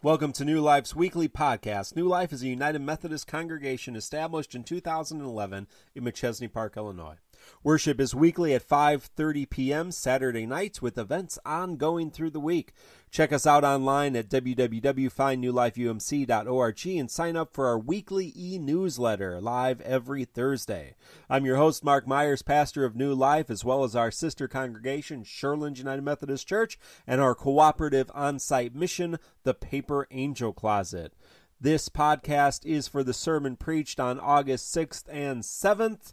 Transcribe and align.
Welcome 0.00 0.30
to 0.34 0.44
New 0.44 0.60
Life's 0.60 0.94
weekly 0.94 1.28
podcast. 1.28 1.96
New 1.96 2.06
Life 2.06 2.32
is 2.32 2.44
a 2.44 2.46
United 2.46 2.80
Methodist 2.80 3.26
congregation 3.26 3.96
established 3.96 4.54
in 4.54 4.62
2011 4.62 5.66
in 5.96 6.04
Machesney 6.04 6.52
Park, 6.52 6.76
Illinois. 6.76 7.16
Worship 7.62 8.00
is 8.00 8.14
weekly 8.14 8.54
at 8.54 8.66
5:30 8.66 9.50
p.m. 9.50 9.92
Saturday 9.92 10.46
nights 10.46 10.80
with 10.80 10.96
events 10.98 11.38
ongoing 11.44 12.10
through 12.10 12.30
the 12.30 12.40
week. 12.40 12.72
Check 13.10 13.32
us 13.32 13.46
out 13.46 13.64
online 13.64 14.14
at 14.16 14.28
www.findnewlifeumc.org 14.28 16.86
and 16.86 17.10
sign 17.10 17.36
up 17.36 17.54
for 17.54 17.66
our 17.66 17.78
weekly 17.78 18.34
e-newsletter 18.36 19.40
live 19.40 19.80
every 19.80 20.26
Thursday. 20.26 20.94
I'm 21.30 21.46
your 21.46 21.56
host 21.56 21.82
Mark 21.82 22.06
Myers, 22.06 22.42
pastor 22.42 22.84
of 22.84 22.94
New 22.94 23.14
Life, 23.14 23.48
as 23.48 23.64
well 23.64 23.84
as 23.84 23.96
our 23.96 24.10
sister 24.10 24.46
congregation 24.46 25.24
Shirland 25.24 25.78
United 25.78 26.02
Methodist 26.02 26.46
Church 26.46 26.78
and 27.06 27.18
our 27.20 27.34
cooperative 27.34 28.10
on-site 28.14 28.74
mission, 28.74 29.18
the 29.42 29.54
Paper 29.54 30.06
Angel 30.10 30.52
Closet. 30.52 31.14
This 31.60 31.88
podcast 31.88 32.64
is 32.64 32.86
for 32.86 33.02
the 33.02 33.12
sermon 33.12 33.56
preached 33.56 33.98
on 33.98 34.20
August 34.20 34.72
6th 34.72 35.06
and 35.08 35.42
7th. 35.42 36.12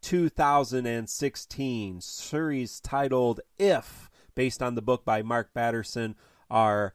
2016 0.00 2.00
series 2.00 2.80
titled 2.80 3.40
If, 3.58 4.10
based 4.34 4.62
on 4.62 4.74
the 4.74 4.82
book 4.82 5.04
by 5.04 5.22
Mark 5.22 5.52
Batterson. 5.54 6.14
Our 6.50 6.94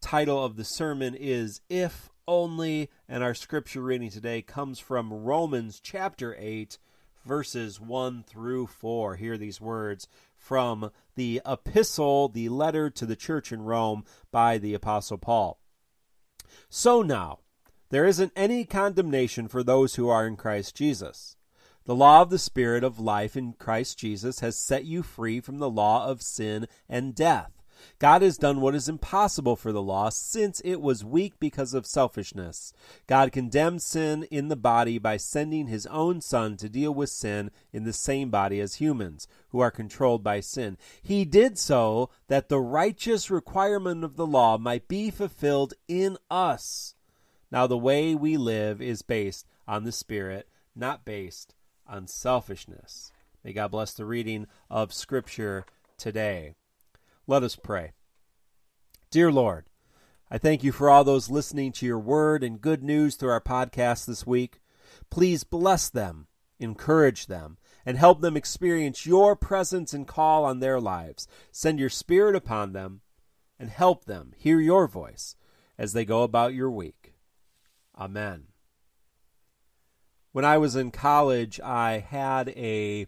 title 0.00 0.44
of 0.44 0.56
the 0.56 0.64
sermon 0.64 1.14
is 1.14 1.60
If 1.68 2.10
Only, 2.28 2.90
and 3.08 3.22
our 3.22 3.34
scripture 3.34 3.82
reading 3.82 4.10
today 4.10 4.42
comes 4.42 4.78
from 4.78 5.12
Romans 5.12 5.80
chapter 5.80 6.36
8, 6.38 6.78
verses 7.24 7.80
1 7.80 8.24
through 8.26 8.66
4. 8.66 9.16
Hear 9.16 9.36
these 9.36 9.60
words 9.60 10.08
from 10.36 10.90
the 11.14 11.40
epistle, 11.44 12.28
the 12.28 12.48
letter 12.48 12.90
to 12.90 13.06
the 13.06 13.16
church 13.16 13.52
in 13.52 13.62
Rome 13.62 14.04
by 14.30 14.58
the 14.58 14.74
Apostle 14.74 15.18
Paul. 15.18 15.58
So 16.68 17.02
now, 17.02 17.40
there 17.90 18.04
isn't 18.04 18.32
any 18.34 18.64
condemnation 18.64 19.48
for 19.48 19.62
those 19.62 19.94
who 19.94 20.08
are 20.08 20.26
in 20.26 20.36
Christ 20.36 20.76
Jesus. 20.76 21.35
The 21.86 21.94
law 21.94 22.20
of 22.20 22.30
the 22.30 22.38
Spirit 22.38 22.82
of 22.82 22.98
life 22.98 23.36
in 23.36 23.52
Christ 23.52 23.96
Jesus 23.96 24.40
has 24.40 24.58
set 24.58 24.84
you 24.84 25.04
free 25.04 25.38
from 25.38 25.58
the 25.58 25.70
law 25.70 26.04
of 26.08 26.20
sin 26.20 26.66
and 26.88 27.14
death. 27.14 27.52
God 28.00 28.22
has 28.22 28.38
done 28.38 28.60
what 28.60 28.74
is 28.74 28.88
impossible 28.88 29.54
for 29.54 29.70
the 29.70 29.82
law 29.82 30.08
since 30.08 30.58
it 30.64 30.80
was 30.80 31.04
weak 31.04 31.34
because 31.38 31.74
of 31.74 31.86
selfishness. 31.86 32.72
God 33.06 33.30
condemned 33.30 33.82
sin 33.82 34.24
in 34.32 34.48
the 34.48 34.56
body 34.56 34.98
by 34.98 35.16
sending 35.16 35.68
his 35.68 35.86
own 35.86 36.20
Son 36.20 36.56
to 36.56 36.68
deal 36.68 36.92
with 36.92 37.08
sin 37.08 37.52
in 37.72 37.84
the 37.84 37.92
same 37.92 38.30
body 38.30 38.58
as 38.60 38.74
humans, 38.76 39.28
who 39.50 39.60
are 39.60 39.70
controlled 39.70 40.24
by 40.24 40.40
sin. 40.40 40.78
He 41.00 41.24
did 41.24 41.56
so 41.56 42.10
that 42.26 42.48
the 42.48 42.60
righteous 42.60 43.30
requirement 43.30 44.02
of 44.02 44.16
the 44.16 44.26
law 44.26 44.58
might 44.58 44.88
be 44.88 45.12
fulfilled 45.12 45.74
in 45.86 46.18
us. 46.32 46.96
Now, 47.52 47.68
the 47.68 47.78
way 47.78 48.16
we 48.16 48.36
live 48.36 48.82
is 48.82 49.02
based 49.02 49.46
on 49.68 49.84
the 49.84 49.92
Spirit, 49.92 50.48
not 50.74 51.04
based 51.04 51.54
unselfishness. 51.88 53.12
May 53.44 53.52
God 53.52 53.70
bless 53.70 53.92
the 53.92 54.04
reading 54.04 54.46
of 54.70 54.92
Scripture 54.92 55.64
today. 55.96 56.54
Let 57.26 57.42
us 57.42 57.56
pray. 57.56 57.92
Dear 59.10 59.30
Lord, 59.30 59.66
I 60.30 60.38
thank 60.38 60.64
you 60.64 60.72
for 60.72 60.90
all 60.90 61.04
those 61.04 61.30
listening 61.30 61.72
to 61.72 61.86
your 61.86 61.98
word 61.98 62.42
and 62.42 62.60
good 62.60 62.82
news 62.82 63.14
through 63.14 63.30
our 63.30 63.40
podcast 63.40 64.06
this 64.06 64.26
week. 64.26 64.60
Please 65.10 65.44
bless 65.44 65.88
them, 65.88 66.26
encourage 66.58 67.26
them, 67.26 67.58
and 67.84 67.96
help 67.96 68.20
them 68.20 68.36
experience 68.36 69.06
your 69.06 69.36
presence 69.36 69.92
and 69.94 70.08
call 70.08 70.44
on 70.44 70.58
their 70.58 70.80
lives. 70.80 71.28
Send 71.52 71.78
your 71.78 71.88
spirit 71.88 72.34
upon 72.34 72.72
them 72.72 73.02
and 73.58 73.70
help 73.70 74.04
them 74.04 74.32
hear 74.36 74.58
your 74.58 74.88
voice 74.88 75.36
as 75.78 75.92
they 75.92 76.04
go 76.04 76.22
about 76.22 76.52
your 76.52 76.70
week. 76.70 77.14
Amen 77.96 78.48
when 80.36 80.44
I 80.44 80.58
was 80.58 80.76
in 80.76 80.90
college, 80.90 81.60
I 81.60 82.04
had 82.06 82.50
a 82.50 83.06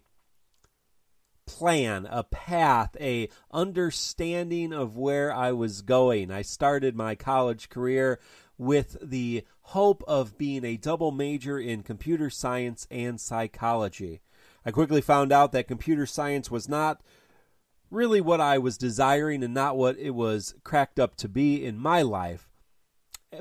plan, 1.45 2.09
a 2.11 2.25
path, 2.25 2.97
a 2.99 3.29
understanding 3.53 4.73
of 4.73 4.97
where 4.97 5.31
I 5.31 5.53
was 5.53 5.83
going. 5.83 6.31
I 6.31 6.41
started 6.41 6.97
my 6.97 7.15
college 7.15 7.69
career 7.69 8.19
with 8.57 8.97
the 9.03 9.45
hope 9.61 10.03
of 10.09 10.39
being 10.39 10.65
a 10.65 10.79
double 10.79 11.11
major 11.11 11.59
in 11.59 11.83
computer 11.83 12.31
science 12.31 12.87
and 12.91 13.21
psychology. 13.21 14.23
I 14.65 14.71
quickly 14.71 15.03
found 15.03 15.31
out 15.31 15.53
that 15.53 15.69
computer 15.69 16.07
science 16.07 16.51
was 16.51 16.67
not 16.67 17.03
really 17.91 18.23
what 18.23 18.41
I 18.41 18.57
was 18.57 18.79
desiring 18.79 19.45
and 19.45 19.53
not 19.53 19.77
what 19.77 19.99
it 19.99 20.13
was 20.13 20.55
cracked 20.65 20.99
up 20.99 21.15
to 21.17 21.29
be 21.29 21.63
in 21.63 21.77
my 21.77 22.01
life. 22.01 22.49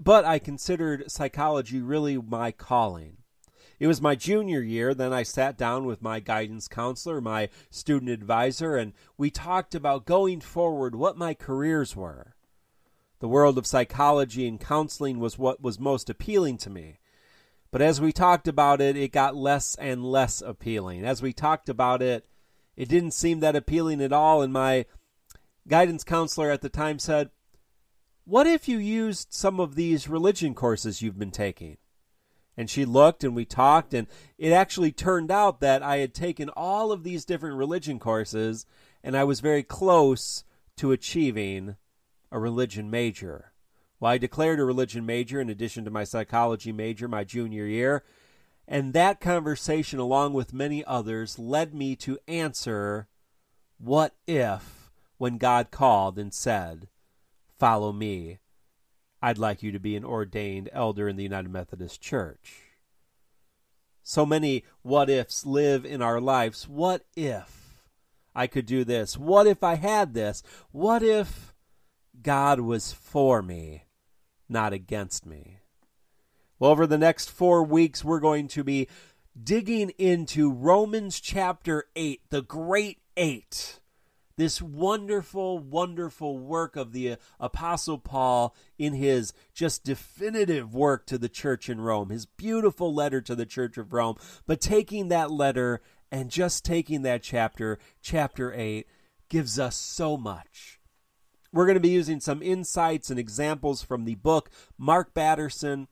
But 0.04 0.26
I 0.26 0.40
considered 0.40 1.10
psychology 1.10 1.80
really 1.80 2.18
my 2.18 2.52
calling. 2.52 3.17
It 3.80 3.88
was 3.88 4.02
my 4.02 4.16
junior 4.16 4.62
year. 4.62 4.94
Then 4.94 5.14
I 5.14 5.24
sat 5.24 5.58
down 5.58 5.86
with 5.86 6.02
my 6.02 6.20
guidance 6.20 6.68
counselor, 6.68 7.22
my 7.22 7.50
student 7.70 8.10
advisor, 8.10 8.76
and 8.76 8.94
we 9.18 9.30
talked 9.30 9.76
about 9.76 10.06
going 10.06 10.42
forward 10.42 10.96
what 10.96 11.18
my 11.18 11.34
careers 11.34 11.96
were. 11.96 12.36
The 13.20 13.28
world 13.28 13.58
of 13.58 13.68
psychology 13.68 14.48
and 14.48 14.60
counseling 14.60 15.20
was 15.20 15.38
what 15.38 15.62
was 15.62 15.80
most 15.80 16.10
appealing 16.10 16.58
to 16.60 16.70
me. 16.70 17.00
But 17.72 17.82
as 17.82 18.00
we 18.00 18.12
talked 18.12 18.48
about 18.48 18.80
it, 18.82 18.96
it 18.96 19.12
got 19.12 19.36
less 19.36 19.76
and 19.76 20.04
less 20.04 20.42
appealing. 20.42 21.04
As 21.04 21.22
we 21.22 21.34
talked 21.34 21.70
about 21.70 22.02
it, 22.02 22.26
it 22.76 22.90
didn't 22.90 23.12
seem 23.12 23.40
that 23.42 23.56
appealing 23.56 24.02
at 24.02 24.14
all. 24.14 24.42
And 24.42 24.54
my 24.54 24.86
guidance 25.68 26.04
counselor 26.04 26.50
at 26.50 26.62
the 26.62 26.70
time 26.70 26.98
said, 27.00 27.30
What 28.26 28.48
if 28.48 28.68
you 28.68 28.78
used 28.78 29.34
some 29.34 29.60
of 29.60 29.76
these 29.76 30.08
religion 30.08 30.54
courses 30.54 31.02
you've 31.02 31.20
been 31.20 31.32
taking? 31.32 31.78
And 32.58 32.70
she 32.70 32.84
looked 32.84 33.24
and 33.24 33.36
we 33.36 33.46
talked 33.46 33.94
and 33.94 34.08
it 34.38 34.52
actually 34.52 34.92
turned 34.92 35.32
out 35.32 35.60
that 35.62 35.84
I 35.84 35.98
had 35.98 36.14
taken 36.14 36.50
all 36.50 36.92
of 36.92 37.04
these 37.04 37.24
different 37.24 37.58
religion 37.58 38.00
courses 38.00 38.66
and 39.04 39.16
I 39.16 39.24
was 39.24 39.40
very 39.40 39.64
close 39.64 40.44
to 40.78 40.92
achieving 40.92 41.76
a 42.32 42.40
religion 42.40 42.90
major. 42.90 43.54
Well, 44.00 44.12
I 44.12 44.18
declared 44.18 44.60
a 44.60 44.66
religion 44.66 45.06
major 45.06 45.40
in 45.42 45.50
addition 45.50 45.86
to 45.86 45.92
my 45.92 46.04
psychology 46.04 46.72
major 46.72 47.08
my 47.08 47.24
junior 47.24 47.66
year, 47.66 48.04
and 48.68 48.94
that 48.94 49.22
conversation, 49.22 49.98
along 49.98 50.34
with 50.34 50.54
many 50.54 50.84
others, 50.86 51.40
led 51.40 51.74
me 51.74 51.96
to 51.98 52.20
answer 52.28 53.08
what 53.80 54.16
if 54.28 54.92
when 55.18 55.38
God 55.38 55.72
called 55.72 56.20
and 56.20 56.34
said, 56.34 56.90
Follow 57.58 57.92
me 57.92 58.40
I'd 59.22 59.38
like 59.38 59.64
you 59.64 59.72
to 59.72 59.80
be 59.80 59.96
an 59.96 60.06
ordained 60.06 60.70
elder 60.72 61.08
in 61.08 61.16
the 61.16 61.24
United 61.24 61.50
Methodist 61.50 62.02
Church. 62.02 62.68
So 64.04 64.26
many 64.26 64.64
what 64.84 65.10
ifs 65.10 65.46
live 65.46 65.86
in 65.86 66.02
our 66.02 66.22
lives. 66.22 66.68
What 66.68 67.06
if 67.16 67.82
I 68.36 68.48
could 68.48 68.66
do 68.66 68.84
this? 68.84 69.18
What 69.18 69.48
if 69.48 69.64
I 69.64 69.76
had 69.76 70.14
this? 70.14 70.44
What 70.72 71.04
if 71.04 71.54
God 72.22 72.60
was 72.60 72.94
for 72.94 73.42
me, 73.42 73.86
not 74.48 74.72
against 74.72 75.26
me? 75.26 75.60
Well, 76.60 76.72
over 76.72 76.88
the 76.88 76.98
next 76.98 77.30
four 77.30 77.64
weeks, 77.64 78.04
we're 78.04 78.20
going 78.20 78.48
to 78.50 78.64
be 78.64 78.88
digging 79.42 79.90
into 79.98 80.52
Romans 80.52 81.20
chapter 81.20 81.86
8, 81.96 82.22
the 82.30 82.42
great 82.42 83.00
eight 83.16 83.80
this 84.38 84.62
wonderful, 84.62 85.60
wonderful 85.60 86.38
work 86.38 86.76
of 86.76 86.94
the 86.94 87.14
uh, 87.14 87.16
Apostle 87.40 87.98
Paul 87.98 88.56
in 88.78 88.94
his 88.94 89.34
just 89.54 89.84
definitive 89.84 90.74
work 90.74 91.06
to 91.08 91.18
the 91.18 91.30
church 91.30 91.70
in 91.70 91.82
Rome, 91.82 92.10
his 92.10 92.26
beautiful 92.26 92.94
letter 92.94 93.20
to 93.22 93.36
the 93.36 93.46
church 93.46 93.78
of 93.78 93.94
Rome. 93.94 94.16
But 94.46 94.62
taking 94.62 95.10
that 95.10 95.32
letter 95.32 95.82
and 96.12 96.30
just 96.30 96.64
taking 96.64 97.02
that 97.02 97.24
chapter, 97.24 97.80
chapter 98.02 98.54
8, 98.54 98.88
gives 99.30 99.60
us 99.60 99.76
so 99.76 100.16
much. 100.16 100.80
We're 101.52 101.66
going 101.66 101.76
to 101.76 101.82
be 101.82 101.90
using 101.90 102.20
some 102.20 102.42
insights 102.44 103.10
and 103.10 103.20
examples 103.20 103.82
from 103.82 104.06
the 104.06 104.16
book 104.16 104.50
Mark 104.78 105.14
Batterson 105.14 105.88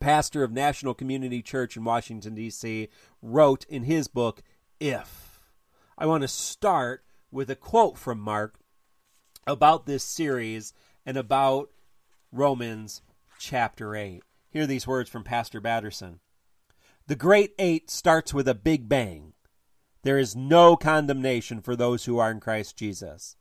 pastor 0.00 0.42
of 0.42 0.52
National 0.52 0.94
Community 0.94 1.42
Church 1.42 1.76
in 1.76 1.84
Washington, 1.84 2.34
D.C., 2.34 2.88
wrote 3.20 3.64
in 3.68 3.84
his 3.84 4.08
book, 4.08 4.42
If. 4.78 5.29
I 6.00 6.06
want 6.06 6.22
to 6.22 6.28
start 6.28 7.04
with 7.30 7.50
a 7.50 7.54
quote 7.54 7.98
from 7.98 8.18
Mark 8.20 8.54
about 9.46 9.84
this 9.84 10.02
series 10.02 10.72
and 11.04 11.18
about 11.18 11.68
Romans 12.32 13.02
chapter 13.38 13.94
8. 13.94 14.22
Hear 14.48 14.66
these 14.66 14.86
words 14.86 15.10
from 15.10 15.24
Pastor 15.24 15.60
Batterson. 15.60 16.20
The 17.06 17.16
Great 17.16 17.52
Eight 17.58 17.90
starts 17.90 18.32
with 18.32 18.48
a 18.48 18.54
big 18.54 18.88
bang. 18.88 19.34
There 20.02 20.16
is 20.16 20.34
no 20.34 20.74
condemnation 20.74 21.60
for 21.60 21.76
those 21.76 22.06
who 22.06 22.18
are 22.18 22.30
in 22.30 22.40
Christ 22.40 22.78
Jesus. 22.78 23.36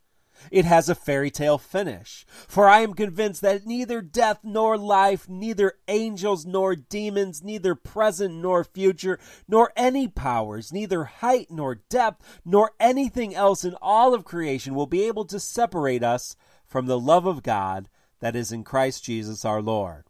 It 0.51 0.65
has 0.65 0.89
a 0.89 0.95
fairy 0.95 1.31
tale 1.31 1.57
finish. 1.57 2.25
For 2.47 2.67
I 2.67 2.79
am 2.79 2.93
convinced 2.93 3.41
that 3.41 3.65
neither 3.65 4.01
death 4.01 4.39
nor 4.43 4.77
life, 4.77 5.27
neither 5.29 5.73
angels 5.87 6.45
nor 6.45 6.75
demons, 6.75 7.43
neither 7.43 7.75
present 7.75 8.35
nor 8.35 8.63
future, 8.63 9.19
nor 9.47 9.71
any 9.75 10.07
powers, 10.07 10.71
neither 10.71 11.05
height 11.05 11.47
nor 11.49 11.75
depth, 11.75 12.41
nor 12.45 12.71
anything 12.79 13.35
else 13.35 13.63
in 13.63 13.75
all 13.81 14.13
of 14.13 14.25
creation 14.25 14.75
will 14.75 14.87
be 14.87 15.03
able 15.03 15.25
to 15.25 15.39
separate 15.39 16.03
us 16.03 16.35
from 16.65 16.85
the 16.85 16.99
love 16.99 17.25
of 17.25 17.43
God 17.43 17.89
that 18.19 18.35
is 18.35 18.51
in 18.51 18.63
Christ 18.63 19.03
Jesus 19.03 19.45
our 19.45 19.61
Lord. 19.61 20.05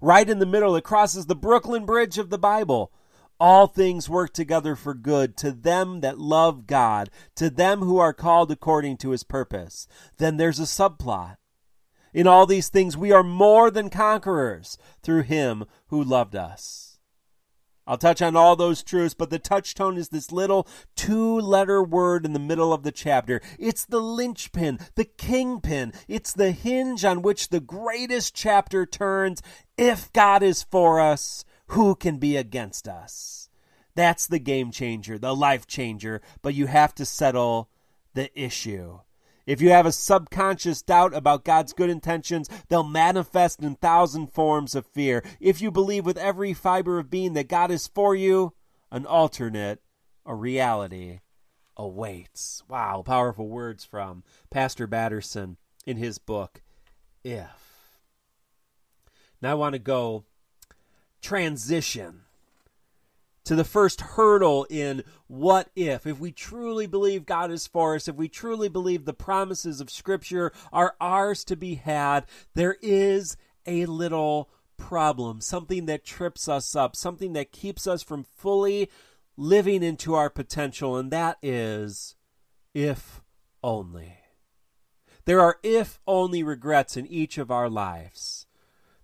Right 0.00 0.28
in 0.28 0.38
the 0.38 0.46
middle, 0.46 0.76
it 0.76 0.84
crosses 0.84 1.26
the 1.26 1.34
Brooklyn 1.34 1.84
Bridge 1.84 2.18
of 2.18 2.30
the 2.30 2.38
Bible. 2.38 2.92
All 3.40 3.68
things 3.68 4.08
work 4.08 4.32
together 4.32 4.74
for 4.74 4.94
good 4.94 5.36
to 5.38 5.52
them 5.52 6.00
that 6.00 6.18
love 6.18 6.66
God, 6.66 7.10
to 7.36 7.48
them 7.48 7.80
who 7.80 7.98
are 7.98 8.12
called 8.12 8.50
according 8.50 8.96
to 8.98 9.10
his 9.10 9.22
purpose. 9.22 9.86
Then 10.16 10.36
there's 10.36 10.58
a 10.58 10.64
subplot. 10.64 11.36
In 12.12 12.26
all 12.26 12.46
these 12.46 12.68
things, 12.68 12.96
we 12.96 13.12
are 13.12 13.22
more 13.22 13.70
than 13.70 13.90
conquerors 13.90 14.76
through 15.02 15.22
him 15.22 15.64
who 15.86 16.02
loved 16.02 16.34
us. 16.34 16.98
I'll 17.86 17.96
touch 17.96 18.20
on 18.20 18.36
all 18.36 18.54
those 18.54 18.82
truths, 18.82 19.14
but 19.14 19.30
the 19.30 19.38
touchstone 19.38 19.96
is 19.96 20.10
this 20.10 20.30
little 20.30 20.68
two 20.94 21.40
letter 21.40 21.82
word 21.82 22.26
in 22.26 22.34
the 22.34 22.38
middle 22.38 22.70
of 22.70 22.82
the 22.82 22.92
chapter. 22.92 23.40
It's 23.58 23.86
the 23.86 24.00
linchpin, 24.00 24.78
the 24.94 25.06
kingpin. 25.06 25.94
It's 26.06 26.34
the 26.34 26.50
hinge 26.50 27.06
on 27.06 27.22
which 27.22 27.48
the 27.48 27.60
greatest 27.60 28.34
chapter 28.34 28.84
turns. 28.84 29.40
If 29.78 30.12
God 30.12 30.42
is 30.42 30.62
for 30.62 31.00
us, 31.00 31.46
who 31.68 31.94
can 31.94 32.18
be 32.18 32.36
against 32.36 32.88
us? 32.88 33.48
That's 33.94 34.26
the 34.26 34.38
game 34.38 34.70
changer, 34.70 35.18
the 35.18 35.34
life 35.34 35.66
changer, 35.66 36.20
but 36.42 36.54
you 36.54 36.66
have 36.66 36.94
to 36.96 37.04
settle 37.04 37.70
the 38.14 38.30
issue. 38.40 39.00
If 39.46 39.60
you 39.62 39.70
have 39.70 39.86
a 39.86 39.92
subconscious 39.92 40.82
doubt 40.82 41.14
about 41.14 41.44
God's 41.44 41.72
good 41.72 41.88
intentions, 41.88 42.50
they'll 42.68 42.84
manifest 42.84 43.62
in 43.62 43.76
thousand 43.76 44.32
forms 44.32 44.74
of 44.74 44.86
fear. 44.86 45.24
If 45.40 45.62
you 45.62 45.70
believe 45.70 46.04
with 46.04 46.18
every 46.18 46.52
fiber 46.52 46.98
of 46.98 47.10
being 47.10 47.32
that 47.32 47.48
God 47.48 47.70
is 47.70 47.86
for 47.86 48.14
you, 48.14 48.52
an 48.90 49.06
alternate, 49.06 49.80
a 50.26 50.34
reality 50.34 51.20
awaits. 51.76 52.62
Wow, 52.68 53.02
powerful 53.06 53.48
words 53.48 53.84
from 53.84 54.22
Pastor 54.50 54.86
Batterson 54.86 55.56
in 55.86 55.96
his 55.96 56.18
book, 56.18 56.60
If. 57.24 57.98
Now 59.40 59.52
I 59.52 59.54
want 59.54 59.72
to 59.74 59.78
go 59.78 60.24
transition 61.20 62.22
to 63.44 63.54
the 63.54 63.64
first 63.64 64.02
hurdle 64.02 64.66
in 64.68 65.02
what 65.26 65.70
if. 65.74 66.06
If 66.06 66.20
we 66.20 66.32
truly 66.32 66.86
believe 66.86 67.24
God 67.24 67.50
is 67.50 67.66
for 67.66 67.94
us, 67.94 68.06
if 68.06 68.14
we 68.14 68.28
truly 68.28 68.68
believe 68.68 69.06
the 69.06 69.14
promises 69.14 69.80
of 69.80 69.90
Scripture 69.90 70.52
are 70.70 70.94
ours 71.00 71.44
to 71.44 71.56
be 71.56 71.76
had, 71.76 72.26
there 72.54 72.76
is 72.82 73.38
a 73.64 73.86
little 73.86 74.50
problem, 74.76 75.40
something 75.40 75.86
that 75.86 76.04
trips 76.04 76.46
us 76.46 76.76
up, 76.76 76.94
something 76.94 77.32
that 77.32 77.50
keeps 77.52 77.86
us 77.86 78.02
from 78.02 78.22
fully 78.22 78.90
living 79.38 79.82
into 79.82 80.14
our 80.14 80.28
potential, 80.28 80.96
and 80.96 81.10
that 81.10 81.38
is 81.42 82.16
if 82.74 83.22
only. 83.62 84.18
There 85.24 85.40
are 85.40 85.58
if 85.62 86.00
only 86.06 86.42
regrets 86.42 86.96
in 86.96 87.06
each 87.06 87.38
of 87.38 87.50
our 87.50 87.70
lives. 87.70 88.46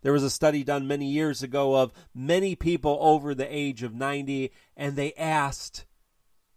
There 0.04 0.12
was 0.12 0.22
a 0.22 0.28
study 0.28 0.62
done 0.62 0.86
many 0.86 1.06
years 1.06 1.42
ago 1.42 1.76
of 1.76 1.90
many 2.14 2.54
people 2.54 2.98
over 3.00 3.34
the 3.34 3.48
age 3.50 3.82
of 3.82 3.94
90, 3.94 4.52
and 4.76 4.96
they 4.96 5.14
asked, 5.14 5.86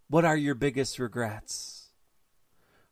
What 0.06 0.26
are 0.26 0.36
your 0.36 0.54
biggest 0.54 0.98
regrets? 0.98 1.88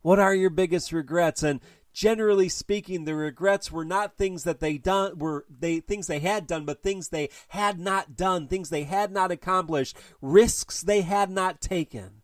What 0.01 0.19
are 0.19 0.35
your 0.35 0.49
biggest 0.49 0.93
regrets? 0.93 1.43
And 1.43 1.61
generally 1.93 2.49
speaking, 2.49 3.05
the 3.05 3.15
regrets 3.15 3.71
were 3.71 3.85
not 3.85 4.17
things 4.17 4.45
that 4.45 4.61
they 4.61 4.79
done 4.79 5.19
were 5.19 5.45
they 5.51 5.81
things 5.81 6.07
they 6.07 6.21
had 6.21 6.47
done, 6.47 6.65
but 6.65 6.83
things 6.83 7.11
they 7.11 7.29
had 7.49 7.79
not 7.79 8.17
done, 8.17 8.49
things 8.49 8.71
they 8.71 8.85
had 8.85 9.13
not 9.13 9.31
accomplished, 9.31 9.95
risks 10.23 10.81
they 10.81 11.03
had 11.03 11.29
not 11.29 11.61
taken. 11.61 12.23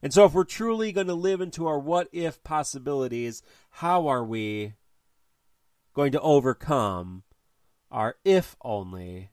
And 0.00 0.14
so 0.14 0.26
if 0.26 0.32
we're 0.32 0.44
truly 0.44 0.92
going 0.92 1.08
to 1.08 1.14
live 1.14 1.40
into 1.40 1.66
our 1.66 1.80
what 1.80 2.06
if 2.12 2.44
possibilities, 2.44 3.42
how 3.70 4.06
are 4.06 4.22
we 4.22 4.74
going 5.94 6.12
to 6.12 6.20
overcome 6.20 7.22
our 7.90 8.16
if 8.24 8.56
only 8.62 9.30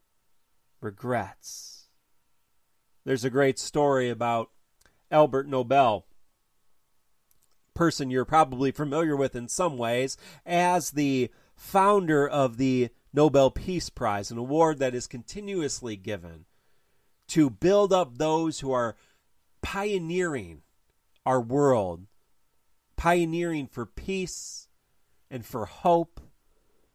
regrets. 0.80 1.88
There's 3.04 3.25
a 3.25 3.31
great 3.31 3.58
story 3.58 4.10
about 4.10 4.52
Albert 5.10 5.48
Nobel, 5.48 6.06
person 7.74 8.12
you're 8.12 8.25
probably 8.25 8.72
familiar 8.72 9.16
with 9.16 9.36
in 9.36 9.48
some 9.48 9.78
ways, 9.78 10.18
as 10.46 10.92
the 10.92 11.31
founder 11.56 12.28
of 12.28 12.58
the 12.58 12.90
Nobel 13.12 13.50
Peace 13.50 13.90
Prize, 13.90 14.30
an 14.31 14.38
award 14.38 14.78
that 14.80 14.96
is 14.96 15.08
continuously 15.08 15.96
given 15.96 16.46
to 17.30 17.50
build 17.50 17.92
up 17.92 18.18
those 18.18 18.60
who 18.60 18.72
are 18.72 18.96
pioneering 19.62 20.62
our 21.25 21.42
world, 21.42 22.06
pioneering 22.96 23.68
for 23.68 23.86
peace 23.86 24.68
and 25.30 25.46
for 25.46 25.66
hope 25.66 26.22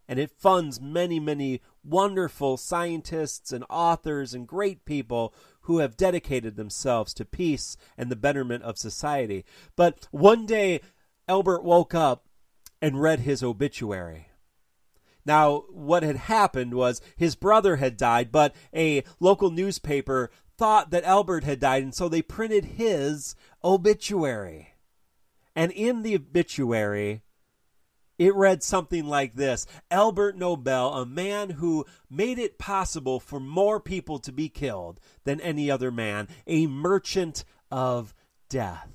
and 0.08 0.18
it 0.18 0.30
funds 0.30 0.80
many, 0.80 1.18
many 1.18 1.60
wonderful 1.84 2.56
scientists 2.56 3.52
and 3.52 3.64
authors 3.68 4.34
and 4.34 4.46
great 4.46 4.84
people 4.84 5.34
who 5.62 5.78
have 5.78 5.96
dedicated 5.96 6.56
themselves 6.56 7.12
to 7.14 7.24
peace 7.24 7.76
and 7.96 8.10
the 8.10 8.16
betterment 8.16 8.62
of 8.62 8.78
society. 8.78 9.44
But 9.74 10.08
one 10.10 10.46
day, 10.46 10.80
Albert 11.28 11.64
woke 11.64 11.94
up 11.94 12.26
and 12.80 13.00
read 13.00 13.20
his 13.20 13.42
obituary. 13.42 14.28
Now, 15.24 15.64
what 15.70 16.04
had 16.04 16.16
happened 16.16 16.74
was 16.74 17.00
his 17.16 17.34
brother 17.34 17.76
had 17.76 17.96
died, 17.96 18.30
but 18.30 18.54
a 18.72 19.02
local 19.18 19.50
newspaper 19.50 20.30
thought 20.56 20.90
that 20.90 21.04
Albert 21.04 21.42
had 21.42 21.58
died, 21.58 21.82
and 21.82 21.94
so 21.94 22.08
they 22.08 22.22
printed 22.22 22.64
his 22.64 23.34
obituary. 23.64 24.74
And 25.56 25.72
in 25.72 26.02
the 26.02 26.14
obituary, 26.14 27.22
it 28.18 28.34
read 28.34 28.62
something 28.62 29.06
like 29.06 29.34
this 29.34 29.66
Albert 29.90 30.36
Nobel, 30.36 30.94
a 30.94 31.06
man 31.06 31.50
who 31.50 31.84
made 32.10 32.38
it 32.38 32.58
possible 32.58 33.20
for 33.20 33.40
more 33.40 33.80
people 33.80 34.18
to 34.20 34.32
be 34.32 34.48
killed 34.48 35.00
than 35.24 35.40
any 35.40 35.70
other 35.70 35.90
man, 35.90 36.28
a 36.46 36.66
merchant 36.66 37.44
of 37.70 38.14
death. 38.48 38.88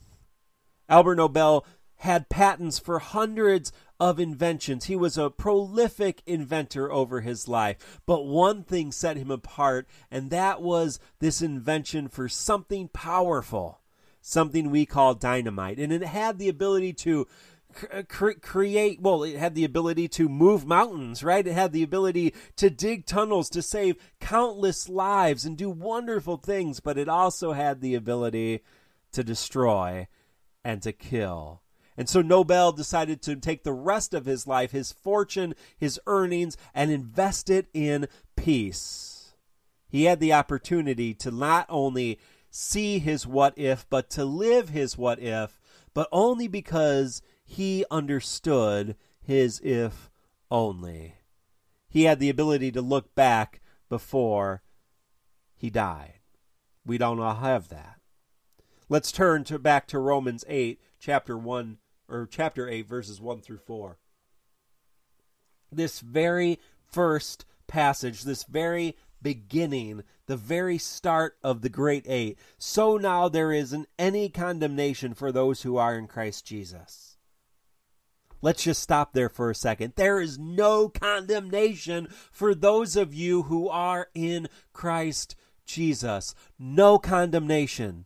Albert 0.89 1.15
Nobel 1.15 1.65
had 1.97 2.29
patents 2.29 2.79
for 2.79 2.99
hundreds 2.99 3.71
of 3.99 4.19
inventions. 4.19 4.85
He 4.85 4.95
was 4.95 5.19
a 5.19 5.29
prolific 5.29 6.23
inventor 6.25 6.91
over 6.91 7.21
his 7.21 7.47
life. 7.47 8.01
But 8.07 8.25
one 8.25 8.63
thing 8.63 8.91
set 8.91 9.17
him 9.17 9.29
apart, 9.29 9.87
and 10.09 10.31
that 10.31 10.63
was 10.63 10.99
this 11.19 11.43
invention 11.43 12.07
for 12.07 12.27
something 12.27 12.87
powerful, 12.87 13.81
something 14.19 14.71
we 14.71 14.87
call 14.87 15.13
dynamite. 15.13 15.77
And 15.77 15.93
it 15.93 16.01
had 16.01 16.39
the 16.39 16.49
ability 16.49 16.93
to 16.93 17.27
cre- 17.73 18.29
uh, 18.29 18.33
create 18.41 19.01
well 19.01 19.23
it 19.23 19.37
had 19.37 19.55
the 19.55 19.63
ability 19.63 20.07
to 20.07 20.29
move 20.29 20.65
mountains 20.65 21.23
right 21.23 21.47
it 21.47 21.53
had 21.53 21.71
the 21.71 21.83
ability 21.83 22.33
to 22.55 22.69
dig 22.69 23.05
tunnels 23.05 23.49
to 23.49 23.61
save 23.61 23.95
countless 24.19 24.89
lives 24.89 25.45
and 25.45 25.57
do 25.57 25.69
wonderful 25.69 26.37
things 26.37 26.79
but 26.79 26.97
it 26.97 27.09
also 27.09 27.53
had 27.53 27.81
the 27.81 27.95
ability 27.95 28.61
to 29.11 29.23
destroy 29.23 30.07
and 30.63 30.81
to 30.81 30.91
kill 30.91 31.61
and 31.97 32.07
so 32.09 32.21
Nobel 32.21 32.71
decided 32.71 33.21
to 33.23 33.35
take 33.35 33.63
the 33.63 33.73
rest 33.73 34.13
of 34.13 34.25
his 34.25 34.47
life, 34.47 34.71
his 34.71 34.91
fortune, 34.91 35.53
his 35.77 35.99
earnings, 36.07 36.57
and 36.73 36.89
invest 36.89 37.49
it 37.49 37.67
in 37.73 38.07
peace. 38.35 39.33
He 39.89 40.05
had 40.05 40.19
the 40.19 40.33
opportunity 40.33 41.13
to 41.15 41.31
not 41.31 41.65
only 41.69 42.17
see 42.49 42.99
his 42.99 43.27
what 43.27 43.57
if, 43.57 43.85
but 43.89 44.09
to 44.11 44.25
live 44.25 44.69
his 44.69 44.97
what 44.97 45.19
if, 45.19 45.59
but 45.93 46.07
only 46.11 46.47
because 46.47 47.21
he 47.51 47.83
understood 47.91 48.95
his 49.19 49.59
if 49.59 50.09
only. 50.49 51.15
He 51.89 52.05
had 52.05 52.21
the 52.21 52.29
ability 52.29 52.71
to 52.71 52.81
look 52.81 53.13
back 53.13 53.59
before 53.89 54.61
he 55.53 55.69
died. 55.69 56.21
We 56.85 56.97
don't 56.97 57.19
all 57.19 57.35
have 57.35 57.67
that. 57.67 57.99
Let's 58.87 59.11
turn 59.11 59.43
to 59.45 59.59
back 59.59 59.85
to 59.87 59.99
Romans 59.99 60.45
8, 60.47 60.79
chapter 60.97 61.37
1 61.37 61.77
or 62.07 62.25
chapter 62.25 62.69
8 62.69 62.87
verses 62.87 63.19
1 63.19 63.41
through 63.41 63.57
4. 63.57 63.97
This 65.69 65.99
very 65.99 66.57
first 66.85 67.43
passage, 67.67 68.23
this 68.23 68.45
very 68.45 68.95
beginning, 69.21 70.03
the 70.25 70.37
very 70.37 70.77
start 70.77 71.35
of 71.43 71.61
the 71.61 71.69
great 71.69 72.05
8. 72.07 72.39
So 72.57 72.95
now 72.95 73.27
there 73.27 73.51
isn't 73.51 73.89
any 73.99 74.29
condemnation 74.29 75.13
for 75.13 75.33
those 75.33 75.63
who 75.63 75.75
are 75.75 75.97
in 75.97 76.07
Christ 76.07 76.45
Jesus. 76.45 77.10
Let's 78.41 78.63
just 78.63 78.81
stop 78.81 79.13
there 79.13 79.29
for 79.29 79.49
a 79.49 79.55
second. 79.55 79.93
There 79.95 80.19
is 80.19 80.39
no 80.39 80.89
condemnation 80.89 82.07
for 82.31 82.55
those 82.55 82.95
of 82.95 83.13
you 83.13 83.43
who 83.43 83.69
are 83.69 84.07
in 84.13 84.49
Christ 84.73 85.35
Jesus. 85.65 86.33
No 86.57 86.97
condemnation. 86.97 88.05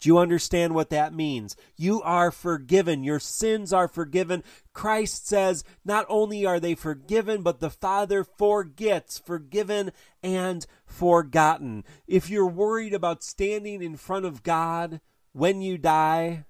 Do 0.00 0.08
you 0.08 0.18
understand 0.18 0.74
what 0.74 0.88
that 0.90 1.12
means? 1.12 1.56
You 1.76 2.00
are 2.02 2.30
forgiven. 2.30 3.04
Your 3.04 3.20
sins 3.20 3.70
are 3.70 3.86
forgiven. 3.86 4.42
Christ 4.72 5.28
says 5.28 5.62
not 5.84 6.06
only 6.08 6.46
are 6.46 6.58
they 6.58 6.74
forgiven, 6.74 7.42
but 7.42 7.60
the 7.60 7.70
Father 7.70 8.24
forgets, 8.24 9.18
forgiven 9.18 9.92
and 10.22 10.66
forgotten. 10.86 11.84
If 12.06 12.30
you're 12.30 12.46
worried 12.46 12.94
about 12.94 13.22
standing 13.22 13.82
in 13.82 13.96
front 13.96 14.24
of 14.24 14.42
God 14.42 15.02
when 15.32 15.60
you 15.60 15.76
die 15.76 16.46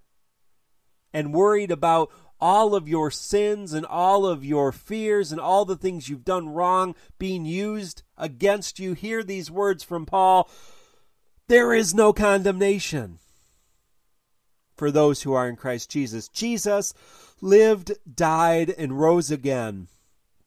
and 1.12 1.34
worried 1.34 1.72
about 1.72 2.10
all 2.40 2.74
of 2.74 2.88
your 2.88 3.10
sins 3.10 3.72
and 3.72 3.86
all 3.86 4.26
of 4.26 4.44
your 4.44 4.72
fears 4.72 5.32
and 5.32 5.40
all 5.40 5.64
the 5.64 5.76
things 5.76 6.08
you've 6.08 6.24
done 6.24 6.48
wrong 6.48 6.94
being 7.18 7.44
used 7.44 8.02
against 8.16 8.78
you, 8.78 8.94
hear 8.94 9.22
these 9.22 9.50
words 9.50 9.84
from 9.84 10.06
Paul 10.06 10.48
there 11.50 11.74
is 11.74 11.92
no 11.92 12.12
condemnation 12.12 13.18
for 14.76 14.92
those 14.92 15.22
who 15.22 15.32
are 15.32 15.48
in 15.48 15.56
Christ 15.56 15.90
Jesus. 15.90 16.28
Jesus 16.28 16.94
lived, 17.40 17.90
died, 18.14 18.72
and 18.78 19.00
rose 19.00 19.32
again. 19.32 19.88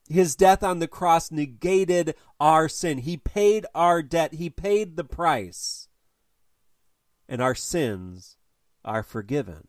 His 0.08 0.34
death 0.34 0.64
on 0.64 0.80
the 0.80 0.88
cross 0.88 1.30
negated 1.30 2.16
our 2.40 2.70
sin. 2.70 3.00
He 3.00 3.18
paid 3.18 3.66
our 3.76 4.02
debt. 4.02 4.36
He 4.36 4.50
paid 4.50 4.96
the 4.96 5.04
price. 5.04 5.90
And 7.28 7.42
our 7.42 7.54
sins 7.54 8.38
are 8.86 9.04
forgiven. 9.04 9.68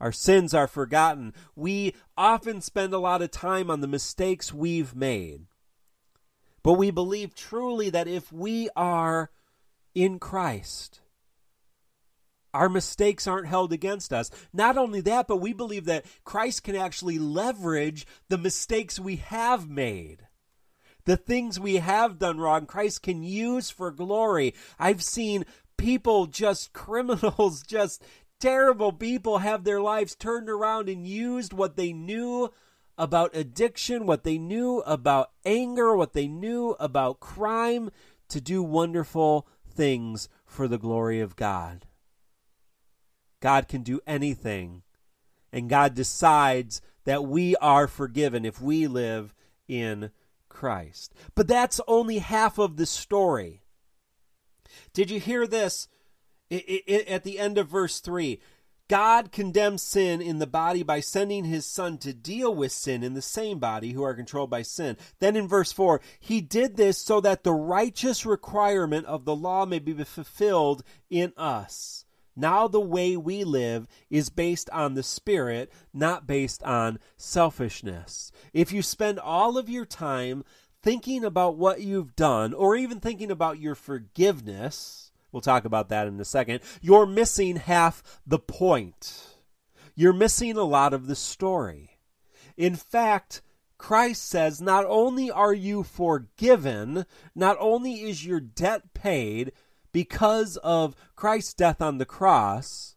Our 0.00 0.12
sins 0.12 0.54
are 0.54 0.66
forgotten. 0.66 1.34
We 1.54 1.94
often 2.16 2.60
spend 2.60 2.94
a 2.94 2.98
lot 2.98 3.22
of 3.22 3.30
time 3.30 3.70
on 3.70 3.80
the 3.80 3.86
mistakes 3.86 4.52
we've 4.52 4.94
made. 4.94 5.46
But 6.62 6.74
we 6.74 6.90
believe 6.90 7.34
truly 7.34 7.90
that 7.90 8.08
if 8.08 8.32
we 8.32 8.68
are 8.76 9.30
in 9.94 10.18
Christ, 10.18 11.00
our 12.52 12.68
mistakes 12.68 13.26
aren't 13.26 13.46
held 13.46 13.72
against 13.72 14.12
us. 14.12 14.30
Not 14.52 14.76
only 14.76 15.00
that, 15.02 15.28
but 15.28 15.36
we 15.36 15.52
believe 15.52 15.84
that 15.86 16.06
Christ 16.24 16.64
can 16.64 16.76
actually 16.76 17.18
leverage 17.18 18.06
the 18.28 18.38
mistakes 18.38 18.98
we 18.98 19.16
have 19.16 19.68
made. 19.68 20.26
The 21.04 21.16
things 21.16 21.58
we 21.58 21.76
have 21.76 22.18
done 22.18 22.38
wrong, 22.38 22.66
Christ 22.66 23.02
can 23.02 23.22
use 23.22 23.70
for 23.70 23.90
glory. 23.90 24.54
I've 24.78 25.02
seen 25.02 25.44
people, 25.76 26.26
just 26.26 26.72
criminals, 26.74 27.62
just 27.62 28.02
terrible 28.40 28.92
people, 28.92 29.38
have 29.38 29.64
their 29.64 29.80
lives 29.80 30.14
turned 30.14 30.48
around 30.48 30.88
and 30.88 31.06
used 31.06 31.52
what 31.52 31.76
they 31.76 31.92
knew 31.92 32.50
about 32.98 33.34
addiction, 33.34 34.06
what 34.06 34.24
they 34.24 34.38
knew 34.38 34.80
about 34.80 35.30
anger, 35.44 35.96
what 35.96 36.12
they 36.12 36.26
knew 36.26 36.76
about 36.80 37.20
crime 37.20 37.90
to 38.28 38.40
do 38.40 38.62
wonderful 38.62 39.46
things 39.68 40.28
for 40.44 40.68
the 40.68 40.78
glory 40.78 41.20
of 41.20 41.36
God. 41.36 41.86
God 43.40 43.68
can 43.68 43.82
do 43.82 44.00
anything. 44.06 44.82
And 45.52 45.68
God 45.68 45.94
decides 45.94 46.80
that 47.04 47.24
we 47.24 47.56
are 47.56 47.88
forgiven 47.88 48.44
if 48.44 48.60
we 48.60 48.86
live 48.86 49.34
in 49.66 50.10
Christ. 50.48 51.12
But 51.34 51.48
that's 51.48 51.80
only 51.88 52.18
half 52.18 52.58
of 52.58 52.76
the 52.76 52.86
story. 52.86 53.62
Did 54.92 55.10
you 55.10 55.18
hear 55.18 55.46
this 55.46 55.88
at 56.50 57.24
the 57.24 57.38
end 57.38 57.58
of 57.58 57.68
verse 57.68 58.00
3? 58.00 58.40
God 58.88 59.30
condemns 59.30 59.82
sin 59.82 60.20
in 60.20 60.40
the 60.40 60.48
body 60.48 60.82
by 60.82 60.98
sending 60.98 61.44
his 61.44 61.64
son 61.64 61.96
to 61.98 62.12
deal 62.12 62.52
with 62.52 62.72
sin 62.72 63.04
in 63.04 63.14
the 63.14 63.22
same 63.22 63.60
body 63.60 63.92
who 63.92 64.02
are 64.02 64.14
controlled 64.14 64.50
by 64.50 64.62
sin. 64.62 64.96
Then 65.20 65.36
in 65.36 65.46
verse 65.46 65.70
4, 65.70 66.00
he 66.18 66.40
did 66.40 66.76
this 66.76 66.98
so 66.98 67.20
that 67.20 67.44
the 67.44 67.52
righteous 67.52 68.26
requirement 68.26 69.06
of 69.06 69.24
the 69.24 69.36
law 69.36 69.64
may 69.64 69.78
be 69.78 69.92
fulfilled 70.02 70.82
in 71.08 71.32
us 71.36 72.04
now, 72.36 72.68
the 72.68 72.80
way 72.80 73.16
we 73.16 73.44
live 73.44 73.86
is 74.08 74.30
based 74.30 74.70
on 74.70 74.94
the 74.94 75.02
Spirit, 75.02 75.70
not 75.92 76.26
based 76.26 76.62
on 76.62 76.98
selfishness. 77.16 78.32
If 78.54 78.72
you 78.72 78.82
spend 78.82 79.18
all 79.18 79.58
of 79.58 79.68
your 79.68 79.84
time 79.84 80.44
thinking 80.82 81.24
about 81.24 81.58
what 81.58 81.82
you've 81.82 82.16
done, 82.16 82.54
or 82.54 82.76
even 82.76 83.00
thinking 83.00 83.30
about 83.30 83.58
your 83.58 83.74
forgiveness, 83.74 85.09
we'll 85.32 85.40
talk 85.40 85.64
about 85.64 85.88
that 85.88 86.06
in 86.06 86.20
a 86.20 86.24
second, 86.24 86.60
you're 86.80 87.06
missing 87.06 87.56
half 87.56 88.20
the 88.26 88.38
point. 88.38 89.26
You're 89.94 90.12
missing 90.12 90.56
a 90.56 90.64
lot 90.64 90.94
of 90.94 91.06
the 91.06 91.16
story. 91.16 91.98
In 92.56 92.74
fact, 92.74 93.42
Christ 93.78 94.28
says, 94.28 94.60
not 94.60 94.84
only 94.86 95.30
are 95.30 95.54
you 95.54 95.82
forgiven, 95.82 97.06
not 97.34 97.56
only 97.58 98.02
is 98.02 98.24
your 98.24 98.40
debt 98.40 98.92
paid, 98.92 99.52
because 99.92 100.56
of 100.58 100.94
Christ's 101.16 101.54
death 101.54 101.80
on 101.80 101.98
the 101.98 102.04
cross, 102.04 102.96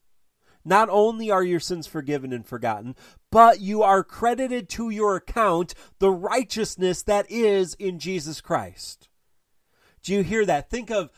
not 0.65 0.89
only 0.89 1.31
are 1.31 1.43
your 1.43 1.59
sins 1.59 1.87
forgiven 1.87 2.31
and 2.31 2.45
forgotten, 2.45 2.95
but 3.31 3.59
you 3.59 3.83
are 3.83 4.03
credited 4.03 4.69
to 4.69 4.89
your 4.89 5.15
account 5.15 5.73
the 5.99 6.11
righteousness 6.11 7.03
that 7.03 7.29
is 7.29 7.73
in 7.75 7.99
Jesus 7.99 8.41
Christ. 8.41 9.09
Do 10.03 10.13
you 10.13 10.23
hear 10.23 10.45
that? 10.45 10.69
Think 10.69 10.91
of 10.91 11.11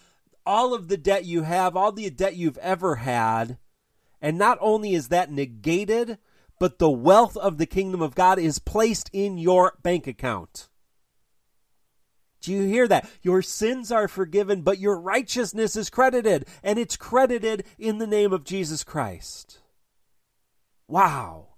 all 0.45 0.73
of 0.73 0.87
the 0.87 0.97
debt 0.97 1.25
you 1.25 1.43
have, 1.43 1.75
all 1.75 1.91
the 1.91 2.09
debt 2.09 2.35
you've 2.35 2.57
ever 2.59 2.95
had, 2.95 3.57
and 4.21 4.37
not 4.37 4.57
only 4.61 4.93
is 4.93 5.09
that 5.09 5.31
negated, 5.31 6.17
but 6.59 6.79
the 6.79 6.89
wealth 6.89 7.35
of 7.37 7.57
the 7.57 7.65
kingdom 7.65 8.01
of 8.01 8.15
God 8.15 8.39
is 8.39 8.59
placed 8.59 9.09
in 9.11 9.37
your 9.37 9.73
bank 9.83 10.07
account. 10.07 10.69
Do 12.41 12.51
you 12.51 12.63
hear 12.63 12.87
that? 12.87 13.09
Your 13.23 13.41
sins 13.41 13.91
are 13.91 14.07
forgiven, 14.07 14.61
but 14.61 14.77
your 14.77 14.99
righteousness 14.99 15.75
is 15.75 15.89
credited, 15.89 16.47
and 16.63 16.77
it's 16.77 16.95
credited 16.95 17.65
in 17.79 17.97
the 17.97 18.07
name 18.07 18.31
of 18.31 18.43
Jesus 18.43 18.83
Christ. 18.83 19.59
Wow. 20.87 21.55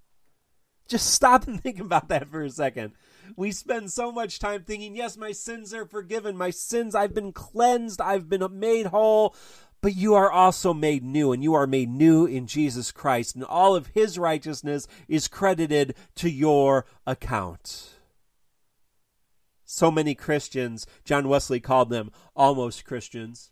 Just 0.88 1.12
stop 1.12 1.46
and 1.46 1.62
think 1.63 1.79
about 1.79 2.08
that 2.08 2.29
for 2.29 2.41
a 2.41 2.50
second. 2.50 2.94
We 3.36 3.51
spend 3.51 3.91
so 3.91 4.12
much 4.12 4.39
time 4.39 4.63
thinking, 4.63 4.96
yes, 4.96 5.17
my 5.17 5.31
sins 5.31 5.74
are 5.74 5.86
forgiven. 5.86 6.38
My 6.38 6.50
sins, 6.50 6.96
I've 6.96 7.13
been 7.13 7.31
cleansed. 7.31 8.01
I've 8.01 8.29
been 8.29 8.46
made 8.60 8.88
whole. 8.88 9.36
But 9.81 9.96
you 9.96 10.15
are 10.15 10.31
also 10.31 10.74
made 10.74 11.03
new, 11.03 11.31
and 11.31 11.43
you 11.43 11.53
are 11.53 11.67
made 11.67 11.89
new 11.89 12.25
in 12.25 12.48
Jesus 12.48 12.91
Christ, 12.91 13.36
and 13.36 13.43
all 13.43 13.75
of 13.75 13.88
his 13.88 14.17
righteousness 14.17 14.88
is 15.07 15.27
credited 15.27 15.93
to 16.15 16.29
your 16.29 16.86
account 17.05 17.98
so 19.67 19.91
many 19.91 20.15
Christians, 20.15 20.88
John 21.03 21.27
Wesley 21.27 21.60
called 21.60 21.89
them 21.89 22.12
almost 22.36 22.86
Christians. 22.86 23.51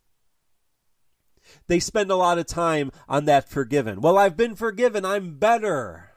They 1.67 1.79
spend 1.79 2.09
a 2.09 2.15
lot 2.15 2.39
of 2.39 2.47
time 2.47 2.91
on 3.07 3.25
that 3.25 3.49
forgiven. 3.49 4.01
Well, 4.01 4.17
I've 4.17 4.37
been 4.37 4.55
forgiven. 4.55 5.05
I'm 5.05 5.37
better. 5.37 6.11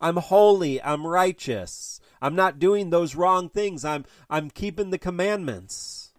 I'm 0.00 0.16
holy. 0.16 0.82
I'm 0.82 1.06
righteous. 1.06 2.00
I'm 2.20 2.34
not 2.34 2.58
doing 2.58 2.90
those 2.90 3.14
wrong 3.14 3.48
things. 3.48 3.84
I'm 3.84 4.04
I'm 4.28 4.50
keeping 4.50 4.90
the 4.90 4.98
commandments. 4.98 6.12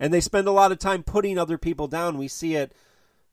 And 0.00 0.12
they 0.12 0.20
spend 0.20 0.46
a 0.46 0.52
lot 0.52 0.72
of 0.72 0.78
time 0.78 1.02
putting 1.02 1.38
other 1.38 1.58
people 1.58 1.88
down. 1.88 2.18
We 2.18 2.28
see 2.28 2.54
it 2.54 2.72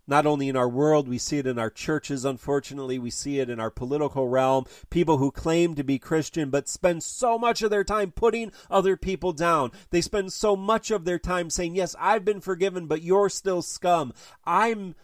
not 0.07 0.25
only 0.25 0.49
in 0.49 0.55
our 0.55 0.69
world, 0.69 1.07
we 1.07 1.17
see 1.17 1.39
it 1.39 1.47
in 1.47 1.57
our 1.57 1.69
churches, 1.69 2.25
unfortunately, 2.25 2.99
we 2.99 3.09
see 3.09 3.39
it 3.39 3.49
in 3.49 3.59
our 3.59 3.71
political 3.71 4.27
realm. 4.27 4.65
People 4.89 5.17
who 5.17 5.31
claim 5.31 5.73
to 5.75 5.83
be 5.83 5.97
Christian 5.97 6.49
but 6.49 6.69
spend 6.69 7.01
so 7.03 7.39
much 7.39 7.61
of 7.61 7.71
their 7.71 7.83
time 7.83 8.11
putting 8.11 8.51
other 8.69 8.95
people 8.95 9.33
down. 9.33 9.71
They 9.89 10.01
spend 10.01 10.31
so 10.31 10.55
much 10.55 10.91
of 10.91 11.05
their 11.05 11.19
time 11.19 11.49
saying, 11.49 11.75
Yes, 11.75 11.95
I've 11.99 12.23
been 12.23 12.41
forgiven, 12.41 12.85
but 12.85 13.01
you're 13.01 13.29
still 13.29 13.61
scum. 13.61 14.13
I'm, 14.45 14.95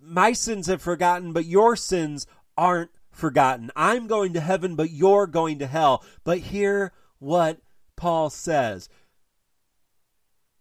my 0.00 0.32
sins 0.32 0.66
have 0.66 0.82
forgotten, 0.82 1.32
but 1.32 1.46
your 1.46 1.74
sins 1.74 2.26
aren't 2.56 2.90
forgotten. 3.12 3.70
I'm 3.76 4.06
going 4.06 4.32
to 4.32 4.40
heaven, 4.40 4.74
but 4.74 4.90
you're 4.90 5.26
going 5.26 5.60
to 5.60 5.66
hell. 5.66 6.04
But 6.24 6.38
hear 6.38 6.92
what 7.18 7.60
Paul 7.96 8.30
says 8.30 8.88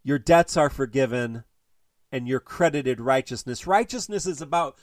Your 0.04 0.20
debts 0.20 0.58
are 0.58 0.70
forgiven 0.70 1.46
and 2.12 2.28
your 2.28 2.40
credited 2.40 3.00
righteousness. 3.00 3.66
Righteousness 3.66 4.28
is 4.28 4.42
about 4.42 4.78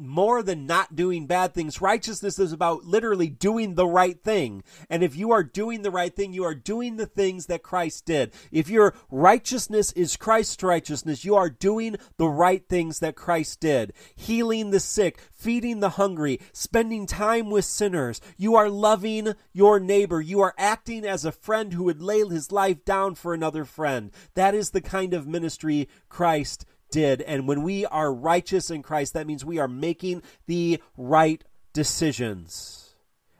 more 0.00 0.42
than 0.42 0.66
not 0.66 0.96
doing 0.96 1.26
bad 1.26 1.54
things. 1.54 1.80
Righteousness 1.80 2.38
is 2.38 2.52
about 2.52 2.84
literally 2.84 3.28
doing 3.28 3.74
the 3.74 3.86
right 3.86 4.22
thing. 4.22 4.62
And 4.88 5.02
if 5.02 5.16
you 5.16 5.32
are 5.32 5.42
doing 5.42 5.82
the 5.82 5.90
right 5.90 6.14
thing, 6.14 6.32
you 6.32 6.44
are 6.44 6.54
doing 6.54 6.96
the 6.96 7.06
things 7.06 7.46
that 7.46 7.62
Christ 7.62 8.06
did. 8.06 8.32
If 8.52 8.68
your 8.68 8.94
righteousness 9.10 9.92
is 9.92 10.16
Christ's 10.16 10.62
righteousness, 10.62 11.24
you 11.24 11.34
are 11.34 11.50
doing 11.50 11.96
the 12.16 12.28
right 12.28 12.66
things 12.68 13.00
that 13.00 13.16
Christ 13.16 13.60
did. 13.60 13.92
Healing 14.14 14.70
the 14.70 14.80
sick, 14.80 15.18
feeding 15.32 15.80
the 15.80 15.90
hungry, 15.90 16.40
spending 16.52 17.06
time 17.06 17.50
with 17.50 17.64
sinners. 17.64 18.20
You 18.36 18.56
are 18.56 18.68
loving 18.68 19.34
your 19.52 19.80
neighbor. 19.80 20.20
You 20.20 20.40
are 20.40 20.54
acting 20.56 21.04
as 21.04 21.24
a 21.24 21.32
friend 21.32 21.72
who 21.72 21.84
would 21.84 22.00
lay 22.00 22.20
his 22.20 22.52
life 22.52 22.84
down 22.84 23.14
for 23.14 23.32
another 23.32 23.64
friend. 23.64 24.10
That 24.34 24.54
is 24.54 24.70
the 24.70 24.80
kind 24.80 25.14
of 25.14 25.26
ministry 25.26 25.88
Christ 26.08 26.66
did. 26.90 27.22
And 27.22 27.46
when 27.46 27.62
we 27.62 27.86
are 27.86 28.12
righteous 28.12 28.70
in 28.70 28.82
Christ, 28.82 29.14
that 29.14 29.26
means 29.26 29.44
we 29.44 29.58
are 29.58 29.68
making 29.68 30.22
the 30.46 30.82
right 30.96 31.42
decisions. 31.72 32.94